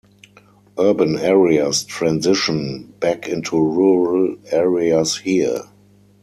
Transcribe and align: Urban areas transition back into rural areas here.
Urban 0.79 1.15
areas 1.19 1.83
transition 1.83 2.87
back 2.99 3.27
into 3.29 3.55
rural 3.57 4.35
areas 4.51 5.19
here. 5.19 5.65